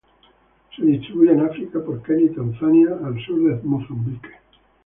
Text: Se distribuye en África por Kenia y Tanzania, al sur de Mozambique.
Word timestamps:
Se 0.75 0.83
distribuye 0.83 1.31
en 1.33 1.41
África 1.41 1.79
por 1.79 2.01
Kenia 2.01 2.25
y 2.25 2.33
Tanzania, 2.35 2.87
al 3.05 3.23
sur 3.23 3.39
de 3.53 3.61
Mozambique. 3.61 4.31